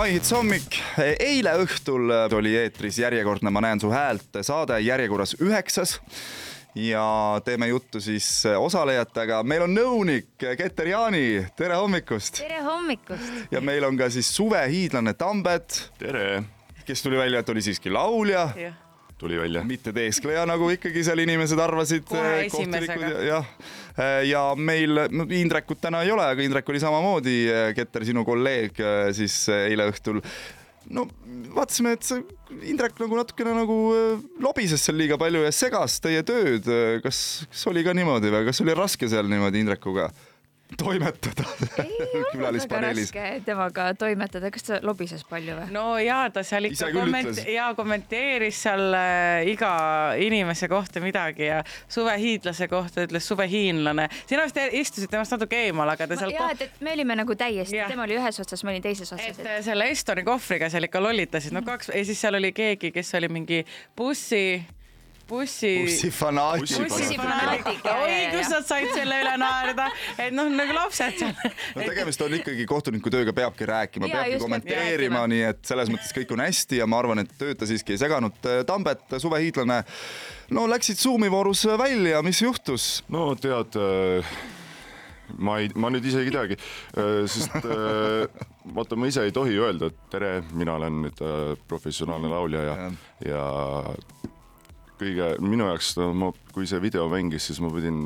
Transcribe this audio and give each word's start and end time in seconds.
maihits 0.00 0.30
hommik, 0.32 0.76
eile 1.20 1.50
õhtul 1.60 2.08
oli 2.32 2.54
eetris 2.56 2.96
järjekordne 3.02 3.50
Ma 3.52 3.60
näen 3.60 3.82
su 3.82 3.90
häält 3.92 4.38
saade 4.46 4.78
järjekorras 4.80 5.34
üheksas 5.44 5.98
ja 6.78 7.02
teeme 7.44 7.68
juttu 7.68 8.00
siis 8.00 8.46
osalejatega. 8.56 9.42
meil 9.42 9.66
on 9.66 9.74
nõunik 9.76 10.30
Keter 10.38 10.88
Jaani, 10.88 11.44
tere 11.56 11.76
hommikust! 11.76 12.40
tere 12.40 12.62
hommikust! 12.64 13.52
ja 13.52 13.60
meil 13.60 13.84
on 13.84 13.98
ka 14.00 14.08
siis 14.14 14.30
suvehiidlane 14.36 15.12
Tambet. 15.20 15.90
tere! 15.98 16.44
kes 16.86 17.02
tuli 17.02 17.20
välja, 17.20 17.44
et 17.44 17.52
oli 17.52 17.62
siiski 17.62 17.92
laulja. 17.92 18.48
Tuli 19.20 19.38
välja. 19.40 19.64
mitte 19.66 19.92
teeskleja, 19.96 20.46
nagu 20.48 20.70
ikkagi 20.74 21.04
seal 21.06 21.22
inimesed 21.24 21.60
arvasid. 21.60 22.06
kohe 22.08 22.46
esimesega. 22.46 23.10
jah, 23.28 23.50
ja 24.26 24.44
meil, 24.56 25.04
no 25.12 25.26
Indrekut 25.28 25.82
täna 25.82 26.02
ei 26.06 26.14
ole, 26.14 26.24
aga 26.24 26.46
Indrek 26.46 26.72
oli 26.72 26.80
samamoodi, 26.82 27.36
Keter, 27.76 28.06
sinu 28.08 28.24
kolleeg 28.28 28.80
siis 29.16 29.42
eile 29.52 29.90
õhtul 29.92 30.22
no 30.90 31.06
vaatasime, 31.54 31.94
et 31.96 32.06
see 32.06 32.22
Indrek 32.72 32.96
nagu 32.98 33.18
natukene 33.18 33.52
nagu 33.54 33.76
lobises 34.42 34.82
seal 34.82 34.98
liiga 34.98 35.18
palju 35.20 35.44
ja 35.44 35.52
segas 35.54 36.00
teie 36.02 36.24
tööd. 36.26 36.66
kas, 37.04 37.20
kas 37.50 37.68
oli 37.70 37.84
ka 37.86 37.94
niimoodi 37.96 38.32
või 38.32 38.48
kas 38.48 38.62
oli 38.64 38.74
raske 38.78 39.10
seal 39.10 39.30
niimoodi 39.30 39.62
Indrekuga 39.62 40.08
toimetada 40.78 41.44
külalispaneelis? 42.32 43.12
temaga 43.44 43.90
toimetada, 43.98 44.50
kas 44.54 44.66
ta 44.66 44.78
lobises 44.86 45.24
palju 45.28 45.56
või? 45.58 45.68
no 45.74 45.84
ja 46.02 46.22
ta 46.34 46.44
seal 46.46 46.68
ikka 46.70 46.90
komment- 46.94 47.42
ja 47.50 47.70
kommenteeris 47.78 48.62
seal 48.66 48.94
äh, 48.96 49.50
iga 49.50 49.72
inimese 50.20 50.68
kohta 50.70 51.02
midagi 51.04 51.48
ja 51.48 51.60
suvehiidlase 51.88 52.68
kohta 52.68 53.06
ütles 53.06 53.28
suvehiinlane. 53.28 54.08
sina 54.26 54.46
vist 54.46 54.60
istusid 54.82 55.12
temast 55.12 55.34
natuke 55.36 55.64
eemal, 55.66 55.94
aga 55.94 56.08
ta 56.10 56.18
seal. 56.20 56.34
ja, 56.34 56.50
et 56.54 56.80
me 56.80 56.94
olime 56.96 57.18
nagu 57.22 57.36
täiesti, 57.38 57.80
tema 57.90 58.06
oli 58.08 58.18
ühes 58.18 58.42
otsas, 58.42 58.64
ma 58.64 58.74
olin 58.74 58.84
teises 58.84 59.12
otsas. 59.12 59.38
et 59.40 59.46
äh, 59.46 59.62
selle 59.66 59.90
Estoni 59.90 60.24
kohvriga 60.26 60.70
seal 60.72 60.88
ikka 60.88 61.02
lollitasid, 61.02 61.54
no 61.56 61.64
kaks 61.66 61.92
ja 61.94 62.04
siis 62.04 62.20
seal 62.20 62.38
oli 62.40 62.52
keegi, 62.56 62.92
kes 62.94 63.14
oli 63.18 63.32
mingi 63.32 63.64
bussi 63.96 64.44
bussi. 65.30 65.72
bussifanaatik. 65.84 66.90
bussifanaatik, 66.90 67.88
oi, 67.94 68.18
kus 68.34 68.52
nad 68.52 68.68
said 68.68 68.90
selle 68.94 69.20
üle 69.22 69.34
naerda, 69.40 69.88
et 70.18 70.34
noh, 70.36 70.50
nagu 70.52 70.76
lapsed 70.76 71.18
seal. 71.22 71.34
no 71.76 71.86
tegemist 71.86 72.26
on 72.26 72.36
ikkagi 72.40 72.66
kohtuniku 72.70 73.12
tööga, 73.14 73.34
peabki 73.36 73.68
rääkima, 73.70 74.10
peabki 74.12 74.40
kommenteerima, 74.42 75.24
nii 75.30 75.42
et 75.52 75.64
selles 75.70 75.92
mõttes 75.92 76.14
kõik 76.16 76.36
on 76.36 76.44
hästi 76.44 76.82
ja 76.82 76.88
ma 76.90 77.00
arvan, 77.02 77.24
et 77.24 77.34
tööd 77.40 77.60
ta 77.60 77.68
siiski 77.70 77.96
ei 77.96 78.02
seganud. 78.02 78.38
Tambet, 78.68 79.06
suvehiidlane, 79.22 79.82
no 80.56 80.68
läksid 80.70 81.00
Zoomi 81.00 81.30
voorus 81.32 81.66
välja, 81.78 82.22
mis 82.26 82.42
juhtus? 82.44 82.90
no 83.12 83.32
tead 83.38 83.78
äh 83.80 84.32
ma 85.38 85.60
ei, 85.62 85.70
ma 85.78 85.90
nüüd 85.92 86.06
isegi 86.10 86.30
ei 86.30 86.34
teagi, 86.34 86.56
sest 87.30 87.54
äh, 87.60 88.26
vaata, 88.74 88.98
ma 88.98 89.10
ise 89.10 89.24
ei 89.26 89.34
tohi 89.34 89.54
öelda, 89.60 89.90
et 89.90 90.00
tere, 90.12 90.32
mina 90.56 90.74
olen 90.80 91.02
nüüd 91.06 91.22
äh, 91.24 91.52
professionaalne 91.70 92.30
laulja 92.32 92.64
ja, 92.66 92.76
ja 93.28 93.44
kõige 95.00 95.32
minu 95.42 95.66
jaoks 95.70 95.94
ma, 96.16 96.30
kui 96.54 96.68
see 96.68 96.80
video 96.82 97.08
mängis, 97.12 97.48
siis 97.48 97.60
ma 97.64 97.72
pidin 97.72 97.98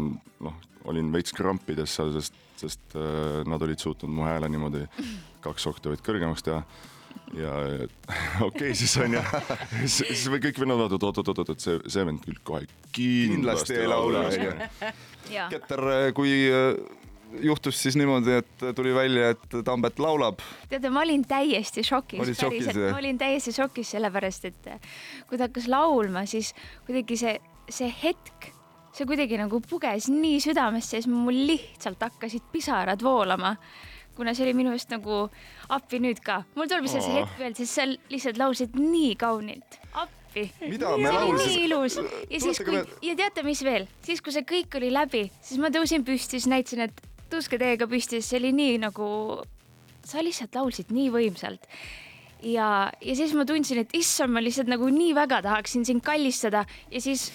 noh, 0.45 0.57
olin 0.91 1.13
veits 1.15 1.35
krampides 1.35 1.95
seal, 1.99 2.13
sest, 2.17 2.41
sest 2.61 2.97
äh, 2.99 3.43
nad 3.49 3.63
olid 3.65 3.83
suutnud 3.83 4.13
mu 4.13 4.27
hääle 4.29 4.51
niimoodi 4.53 4.85
kaks 5.45 5.71
oktavit 5.71 6.05
kõrgemaks 6.05 6.45
teha. 6.47 6.63
Ja 7.35 7.53
okei 8.47 8.47
okay, 8.47 8.75
siis 8.79 8.95
on 9.03 9.17
ju, 9.17 9.23
siis 9.91 10.27
me 10.31 10.41
kõik 10.43 10.59
vennad 10.61 10.81
vaatavad, 10.83 11.09
oot-oot-oot, 11.11 11.55
et 11.55 11.65
see, 11.65 11.79
see 11.91 12.05
vend 12.07 12.23
küll 12.25 12.41
kohe 12.47 12.65
kindlasti, 12.95 13.33
kindlasti 13.33 13.79
ei 13.81 13.91
laula, 13.91 14.27
onju. 14.31 14.91
Keter, 15.55 15.85
kui 16.15 16.35
juhtus 17.43 17.83
siis 17.83 17.97
niimoodi, 17.97 18.39
et 18.41 18.65
tuli 18.77 18.95
välja, 18.95 19.31
et 19.35 19.57
Tambet 19.65 19.99
laulab? 19.99 20.43
teate, 20.69 20.91
ma 20.91 21.03
olin 21.05 21.25
täiesti 21.29 21.85
šokis, 21.87 22.35
päriselt, 22.41 22.81
ma 22.91 22.99
olin 22.99 23.19
täiesti 23.19 23.55
šokis, 23.55 23.95
sellepärast 23.97 24.51
et 24.51 24.69
kui 25.29 25.39
ta 25.39 25.49
hakkas 25.49 25.69
laulma, 25.71 26.25
siis 26.31 26.53
kuidagi 26.87 27.19
see, 27.21 27.39
see 27.73 27.91
hetk, 28.03 28.51
see 28.95 29.09
kuidagi 29.09 29.39
nagu 29.41 29.61
puges 29.65 30.11
nii 30.13 30.41
südamesse, 30.45 30.99
siis 30.99 31.11
mul 31.11 31.45
lihtsalt 31.51 32.03
hakkasid 32.05 32.53
pisarad 32.53 33.03
voolama. 33.05 33.57
Kuna 34.15 34.31
see 34.31 34.45
oli 34.47 34.53
minu 34.55 34.71
arust 34.71 34.93
nagu 34.95 35.25
appi 35.75 35.99
nüüd 35.99 36.21
ka, 36.23 36.45
mul 36.55 36.69
tuleb 36.71 36.87
lihtsalt 36.87 37.03
see 37.03 37.17
hetk 37.17 37.41
veel, 37.41 37.57
sest 37.59 37.81
sa 37.81 37.89
lihtsalt 37.89 38.39
laulsid 38.39 38.77
nii 38.79 39.17
kaunilt, 39.19 39.81
appi. 39.91 40.45
me 40.63 40.79
laulsime? 40.79 41.49
nii 41.49 41.65
ilus. 41.67 41.99
Ja 42.31 42.41
siis, 42.45 42.63
kui 42.63 42.79
ja 42.79 43.17
teate, 43.19 43.43
mis 43.43 43.65
veel, 43.67 43.89
siis 44.07 44.23
kui 44.23 44.37
see 44.37 44.47
kõik 44.47 44.79
oli 44.79 44.93
läbi, 44.95 45.25
siis 45.43 45.59
ma 45.59 45.73
tõusin 45.75 46.07
püsti, 46.07 46.39
siis 46.39 46.47
näitasin, 46.53 46.87
et 46.87 47.03
tõuske 47.33 47.59
teiega 47.61 47.89
püsti, 47.91 48.23
see 48.23 48.41
oli 48.41 48.53
nii 48.57 48.79
nagu, 48.85 49.09
sa 50.05 50.25
lihtsalt 50.25 50.57
laulsid 50.59 50.93
nii 50.95 51.11
võimsalt. 51.15 51.69
ja, 52.43 52.91
ja 53.01 53.17
siis 53.17 53.35
ma 53.35 53.47
tundsin, 53.49 53.83
et 53.85 53.95
issand, 53.97 54.33
ma 54.35 54.43
lihtsalt 54.45 54.69
nagu 54.71 54.89
nii 54.93 55.15
väga 55.17 55.43
tahaksin 55.43 55.85
sind 55.89 56.05
kallistada 56.05 56.65
ja 56.91 57.01
siis, 57.01 57.31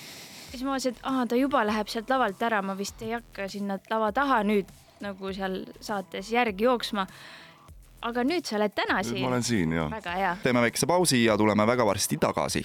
siis 0.51 0.63
ma 0.63 0.75
mõtlesin, 0.75 0.97
et 0.97 1.09
aa, 1.09 1.25
ta 1.25 1.39
juba 1.39 1.65
läheb 1.65 1.89
sealt 1.89 2.09
lavalt 2.09 2.41
ära, 2.45 2.61
ma 2.61 2.77
vist 2.77 3.01
ei 3.01 3.15
hakka 3.17 3.49
sinna 3.49 3.79
lava 3.89 4.11
taha 4.15 4.43
nüüd 4.47 4.69
nagu 5.01 5.33
seal 5.33 5.63
saates 5.81 6.31
järgi 6.33 6.67
jooksma 6.67 7.07
aga 8.05 8.23
nüüd 8.27 8.47
sa 8.47 8.57
oled 8.59 8.75
täna 8.75 9.01
siin. 9.03 9.23
ma 9.23 9.31
olen 9.33 9.43
siin 9.43 9.75
ja. 9.75 9.87
väga 9.91 10.17
hea. 10.19 10.35
teeme 10.43 10.63
väikese 10.67 10.87
pausi 10.87 11.23
ja 11.25 11.37
tuleme 11.37 11.67
väga 11.67 11.85
varsti 11.85 12.17
tagasi. 12.17 12.63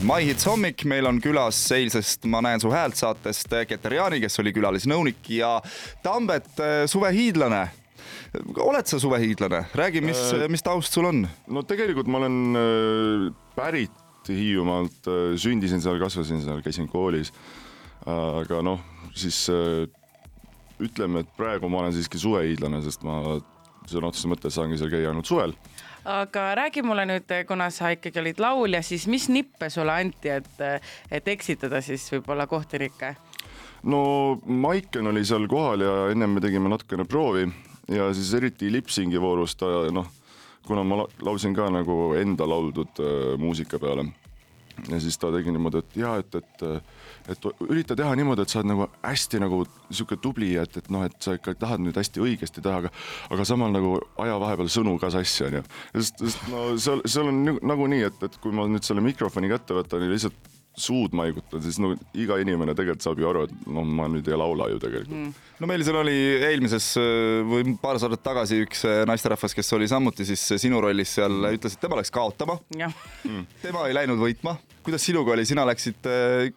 My 0.00 0.24
Hits 0.24 0.46
hommik, 0.48 0.80
meil 0.88 1.04
on 1.04 1.18
külas 1.20 1.58
eilsest 1.76 2.24
Ma 2.30 2.40
näen 2.44 2.62
su 2.62 2.70
häält 2.72 2.96
saatest 2.96 3.52
Keter 3.68 3.92
Jaani, 3.98 4.20
kes 4.22 4.40
oli 4.40 4.52
külalisnõunik 4.56 5.28
ja 5.36 5.58
Tambet, 6.02 6.48
äh, 6.56 6.84
suvehiidlane. 6.88 7.66
oled 8.64 8.86
sa 8.86 8.98
suvehiidlane, 9.02 9.64
räägi, 9.74 10.00
mis 10.00 10.20
äh,, 10.32 10.46
mis 10.48 10.62
taust 10.62 10.94
sul 10.94 11.04
on? 11.04 11.26
no 11.48 11.62
tegelikult 11.62 12.08
ma 12.08 12.22
olen 12.22 12.56
äh, 12.56 13.26
pärit 13.56 13.92
Hiiumaalt, 14.28 15.04
äh, 15.10 15.36
sündisin 15.36 15.82
seal, 15.82 15.98
kasvasin 16.00 16.40
seal, 16.40 16.62
käisin 16.64 16.88
koolis. 16.88 17.32
aga 18.06 18.62
noh, 18.64 18.80
siis 19.12 19.48
äh, 19.52 19.84
ütleme, 20.80 21.20
et 21.20 21.36
praegu 21.36 21.68
ma 21.68 21.82
olen 21.84 21.92
siiski 21.92 22.18
suvehiidlane, 22.18 22.80
sest 22.86 23.04
ma 23.04 23.20
sõna 23.86 24.10
otseses 24.10 24.30
mõttes 24.30 24.56
saangi 24.56 24.78
seal 24.78 24.92
käia 24.92 25.12
ainult 25.12 25.28
suvel 25.30 25.54
aga 26.04 26.54
räägi 26.56 26.82
mulle 26.82 27.04
nüüd, 27.08 27.32
kuna 27.48 27.70
sa 27.70 27.90
ikkagi 27.94 28.20
olid 28.22 28.40
laulja, 28.40 28.82
siis 28.82 29.06
mis 29.10 29.28
nippe 29.28 29.70
sulle 29.70 29.92
anti, 29.92 30.32
et, 30.32 30.84
et 31.10 31.28
eksitada 31.28 31.82
siis 31.84 32.06
võib-olla 32.12 32.46
kohtunikke? 32.50 33.14
no 33.82 34.38
Maiken 34.44 35.12
oli 35.12 35.24
seal 35.24 35.48
kohal 35.48 35.84
ja 35.84 35.98
ennem 36.12 36.36
me 36.36 36.44
tegime 36.44 36.72
natukene 36.72 37.04
proovi 37.08 37.46
ja 37.88 38.10
siis 38.14 38.32
eriti 38.34 38.72
lipsingi 38.72 39.20
voorus 39.20 39.56
ta 39.56 39.66
noh, 39.92 40.08
kuna 40.66 40.84
ma 40.84 41.04
laulsin 41.22 41.54
ka 41.56 41.70
nagu 41.72 42.14
enda 42.20 42.48
lauldud 42.48 43.00
äh, 43.00 43.38
muusika 43.40 43.78
peale 43.78 44.08
ja 44.88 45.00
siis 45.02 45.18
ta 45.20 45.30
tegi 45.34 45.52
niimoodi, 45.54 45.82
et 45.82 45.96
ja 46.00 46.14
et, 46.20 46.34
et, 46.34 46.64
et 47.34 47.48
ürita 47.66 47.96
teha 47.98 48.14
niimoodi, 48.18 48.44
et 48.44 48.52
sa 48.52 48.60
oled 48.60 48.70
nagu 48.72 48.86
hästi 49.02 49.42
nagu 49.42 49.62
sihuke 49.90 50.20
tubli, 50.22 50.52
et, 50.60 50.76
et 50.80 50.90
noh, 50.92 51.04
et 51.06 51.16
sa 51.22 51.36
ikka 51.38 51.56
tahad 51.60 51.82
nüüd 51.84 51.98
hästi 52.00 52.22
õigesti 52.24 52.64
teha, 52.64 52.84
aga, 52.84 52.94
aga 53.34 53.48
samal 53.48 53.74
nagu 53.74 53.96
aja 54.22 54.38
vahepeal 54.42 54.70
sõnu 54.72 54.96
ka 55.02 55.12
sassi 55.14 55.46
onju. 55.48 55.64
sest, 55.96 56.24
sest 56.24 56.48
no 56.52 56.70
seal, 56.80 57.04
seal 57.06 57.32
on 57.32 57.58
nagunii, 57.60 58.06
et, 58.08 58.24
et 58.26 58.40
kui 58.42 58.54
ma 58.56 58.68
nüüd 58.70 58.86
selle 58.86 59.04
mikrofoni 59.04 59.50
kätte 59.52 59.76
võtan 59.76 60.06
ja 60.06 60.14
lihtsalt 60.14 60.59
suud 60.76 61.14
maigutan, 61.16 61.60
siis 61.64 61.80
no 61.82 61.92
iga 62.14 62.38
inimene 62.40 62.74
tegelikult 62.78 63.04
saab 63.04 63.20
ju 63.20 63.28
aru, 63.28 63.44
et 63.48 63.68
noh, 63.68 63.84
ma 63.84 64.06
nüüd 64.08 64.28
ei 64.30 64.38
laula 64.38 64.70
ju 64.70 64.78
tegelikult 64.80 65.16
mm.. 65.16 65.46
no 65.60 65.68
meil 65.68 65.84
seal 65.84 65.98
oli 66.00 66.16
eelmises 66.46 66.92
või 67.50 67.74
paar 67.82 67.98
saadet 68.00 68.22
tagasi 68.24 68.62
üks 68.64 68.86
naisterahvas, 69.10 69.56
kes 69.56 69.76
oli 69.76 69.90
samuti 69.90 70.24
siis 70.28 70.46
sinu 70.62 70.80
rollis 70.80 71.16
seal, 71.18 71.50
ütles, 71.50 71.76
et 71.76 71.82
tema 71.82 71.98
läks 71.98 72.12
kaotama. 72.14 72.56
Mm. 72.78 73.44
tema 73.60 73.88
ei 73.90 73.96
läinud 73.98 74.22
võitma 74.22 74.56
kuidas 74.82 75.04
sinuga 75.04 75.34
oli, 75.34 75.46
sina 75.48 75.64
läksid 75.68 76.08
äh, 76.08 76.50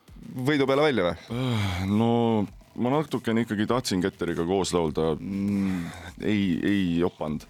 võidu 0.47 0.67
peale 0.69 0.87
välja 0.87 1.09
või? 1.09 1.39
no 1.91 2.11
ma 2.75 2.93
natukene 2.93 3.43
ikkagi 3.45 3.67
tahtsin 3.69 4.01
Ketteriga 4.03 4.45
koos 4.47 4.73
laulda 4.73 5.13
mm,. 5.19 5.81
ei, 6.25 6.45
ei 6.65 6.83
jopanud, 7.01 7.45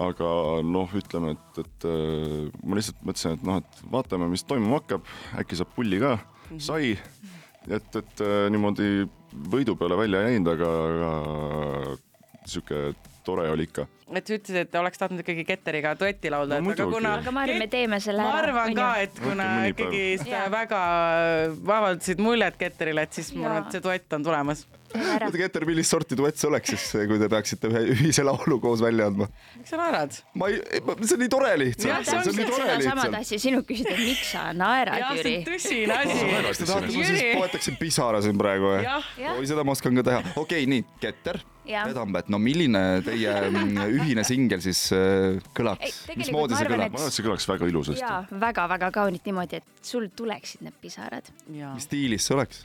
aga 0.00 0.30
noh, 0.66 0.92
ütleme, 0.96 1.34
et, 1.36 1.62
et 1.64 1.88
äh, 1.90 2.50
ma 2.62 2.78
lihtsalt 2.78 3.00
mõtlesin, 3.06 3.38
et 3.38 3.46
noh, 3.46 3.60
et 3.62 3.82
vaatame, 3.92 4.30
mis 4.30 4.46
toimuma 4.46 4.80
hakkab, 4.80 5.08
äkki 5.42 5.58
saab 5.58 5.74
pulli 5.76 6.00
ka, 6.02 6.16
mhm. 6.50 6.62
sai. 6.62 6.94
et, 7.68 7.96
et 8.02 8.24
äh, 8.26 8.46
niimoodi 8.52 9.08
võidu 9.50 9.76
peale 9.78 9.98
välja 9.98 10.24
ei 10.26 10.38
jäänud, 10.38 10.52
aga, 10.54 10.70
aga 10.90 12.46
sihuke 12.50 12.90
tore 13.24 13.50
oli 13.50 13.66
ikka. 13.68 13.86
et 14.10 14.26
sa 14.26 14.34
ütlesid, 14.34 14.56
et 14.64 14.74
oleks 14.80 14.98
tahtnud 14.98 15.22
ikkagi 15.22 15.44
Ketteriga 15.46 15.92
duetti 15.98 16.30
laulda 16.32 16.58
No 16.60 16.72
aga 16.72 16.86
kuna. 16.90 17.12
aga 17.20 17.30
ma 17.34 17.44
arvan, 17.46 17.62
me 17.62 17.68
teeme 17.70 18.00
selle 18.02 18.24
ma 18.26 18.32
ära. 18.40 18.50
arvan 18.50 18.74
ka, 18.74 18.88
et 19.04 19.20
kuna 19.22 19.46
ikkagi 19.70 20.02
seda 20.24 20.32
Jaa. 20.34 20.50
väga 20.50 20.80
avaldasid 21.78 22.22
muljet 22.24 22.58
Ketterile, 22.58 23.06
et 23.06 23.16
siis 23.20 23.32
ma 23.36 23.46
arvan, 23.50 23.68
et 23.68 23.78
see 23.78 23.84
duett 23.84 24.18
on 24.18 24.26
tulemas. 24.26 24.64
oota, 24.90 25.30
Keter, 25.36 25.64
millist 25.68 25.94
sorti 25.94 26.18
duett 26.18 26.40
see 26.40 26.48
oleks 26.50 26.72
siis, 26.74 26.86
kui 27.06 27.20
te 27.22 27.28
peaksite 27.30 27.70
ühe 27.70 27.84
ühise 27.94 28.24
laulu 28.26 28.58
koos 28.62 28.82
välja 28.82 29.06
andma? 29.12 29.30
miks 29.60 29.70
sa 29.70 29.78
naerad? 29.78 30.18
ma 30.34 30.50
ei, 30.50 30.58
see 31.04 31.14
on 31.14 31.22
nii 31.22 31.30
tore 31.36 31.52
lihtsalt. 31.62 32.10
Sedasama 32.10 32.80
lihtsalt. 32.82 33.14
tahtsin 33.14 33.44
sinult 33.46 33.68
küsida, 33.70 33.94
et 33.94 34.02
miks 34.02 34.32
sa 34.32 34.48
naerad, 34.56 35.06
Jüri 35.20 35.36
on? 35.38 35.46
tõsine 35.52 36.00
asi. 36.00 36.18
kas 36.48 36.64
te 36.64 36.68
tahate, 36.72 36.90
ma 36.96 37.06
siis 37.12 37.24
poetaksin 37.38 37.78
pisara 37.78 38.26
siin 38.26 38.42
praegu 38.42 38.74
või? 38.74 38.98
oi, 39.36 39.46
seda 39.54 39.62
ma 39.62 39.78
oskan 39.78 40.02
ka 40.02 40.08
teha. 40.10 40.26
okei 40.34 40.64
okay,, 40.64 40.70
nii, 40.74 40.88
Keter 40.98 41.38
ja 41.70 41.94
Tambet, 41.94 42.28
no 42.28 42.38
milline 42.38 42.80
teie 43.10 43.36
mm, 43.50 43.78
ühine 43.98 44.24
singel 44.26 44.62
siis 44.64 44.86
äh, 44.96 45.38
kõlaks? 45.56 46.02
mismoodi 46.16 46.56
ma 46.56 46.60
see 46.60 46.66
arvan, 46.66 46.76
kõlab 46.76 46.94
ma 46.94 47.00
arvan, 47.00 47.12
et 47.12 47.18
see 47.18 47.28
kõlaks 47.28 47.48
väga 47.50 47.70
ilusasti 47.70 48.04
jaa, 48.04 48.20
väga-väga 48.46 48.92
kaunit 48.94 49.30
niimoodi, 49.30 49.60
et 49.60 49.86
sul 49.92 50.10
tuleksid 50.16 50.64
need 50.66 50.76
pisarad. 50.82 51.32
mis 51.50 51.88
stiilis 51.88 52.28
see 52.28 52.38
oleks? 52.38 52.64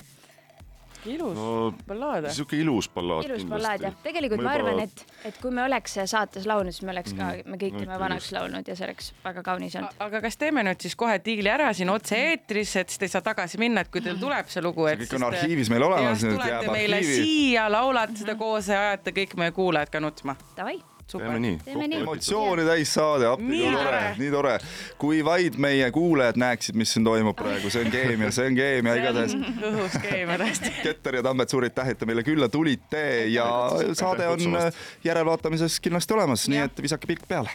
Ilus 1.11 1.35
no 1.37 1.73
ballaad. 1.87 2.29
sihuke 2.35 2.57
ilus 2.61 2.89
ballaad 2.93 3.27
ilus 3.29 3.45
ballaad 3.49 3.85
jah, 3.87 3.97
tegelikult 4.03 4.43
ma 4.45 4.55
arvan, 4.57 4.81
et, 4.85 5.03
et 5.29 5.37
kui 5.41 5.53
me 5.53 5.63
oleks 5.65 5.97
saates 6.11 6.47
laulnud, 6.49 6.75
siis 6.75 6.85
me 6.87 6.93
oleks 6.95 7.15
ka, 7.17 7.31
me 7.45 7.59
kõik 7.61 7.77
oleme 7.81 7.99
vanaks 8.01 8.31
laulnud 8.35 8.71
ja 8.71 8.77
see 8.77 8.87
oleks 8.89 9.11
väga 9.25 9.45
kaunis 9.45 9.77
olnud. 9.79 9.99
aga 10.07 10.23
kas 10.25 10.39
teeme 10.41 10.65
nüüd 10.67 10.87
siis 10.87 10.97
kohe 10.99 11.19
diili 11.25 11.51
ära 11.51 11.71
siin 11.77 11.91
otse-eetris, 11.93 12.75
et 12.81 12.93
siis 12.93 13.01
te 13.01 13.09
ei 13.09 13.15
saa 13.15 13.23
tagasi 13.25 13.61
minna, 13.61 13.85
et 13.85 13.93
kui 13.93 14.03
teil 14.05 14.19
tuleb 14.21 14.49
see 14.51 14.65
lugu, 14.65 14.87
et 14.91 14.99
kõik 15.03 15.13
siis 15.13 15.21
on 15.21 15.29
arhiivis 15.29 15.71
meil 15.73 15.87
olemas, 15.89 16.25
tulete 16.25 16.73
meile 16.73 16.99
arhiivi. 17.01 17.21
siia, 17.21 17.69
laulate 17.71 18.23
seda 18.23 18.37
koos 18.39 18.71
ja 18.71 18.81
ajate 18.89 19.15
kõik 19.15 19.39
meie 19.39 19.55
kuulajad 19.55 19.93
ka 19.93 20.03
nutma. 20.03 20.37
Davai, 20.57 20.79
teeme 21.11 21.39
nii. 21.39 21.59
Emotsiooni 21.99 22.65
täis 22.67 22.93
saade, 22.93 23.27
appi 23.29 23.47
Nii 23.49 23.61
kui 23.63 23.75
tore 23.75 24.01
nii 24.17 24.31
tore. 24.33 24.55
kui 25.01 25.21
vaid 25.25 25.59
meie 25.61 25.89
kuulajad 25.95 26.39
näeksid, 26.41 26.77
mis 26.79 26.93
siin 26.95 27.05
toimub 27.07 27.37
praegu, 27.39 27.69
see 27.73 27.85
on 27.85 27.91
keemia, 27.93 28.31
see 28.35 28.49
on 28.49 28.57
keemia 28.57 28.95
igatahes. 28.99 29.35
õhus 29.71 29.99
keemia 30.01 30.39
tõesti. 30.41 30.73
Keter 30.85 31.19
ja 31.19 31.23
Tambet, 31.25 31.53
suur 31.53 31.67
aitäh, 31.67 31.93
et 31.93 32.01
te 32.01 32.09
meile 32.09 32.25
külla 32.27 32.49
tulite 32.51 33.05
ja 33.31 33.47
saade 33.93 34.27
on 34.31 34.59
järelvaatamises 35.05 35.79
kindlasti 35.83 36.17
olemas, 36.17 36.47
nii 36.51 36.65
et 36.67 36.83
visake 36.87 37.09
pilk 37.09 37.27
peale. 37.27 37.53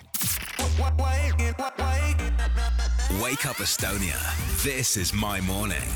Wake 3.20 3.48
up 3.50 3.60
Estonia. 3.60 4.16
This 4.62 4.96
is 4.96 5.12
my 5.12 5.40
morning. 5.40 5.90